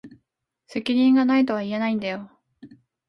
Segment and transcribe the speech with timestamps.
[0.67, 2.31] 責任が無いとは言えないんだよ。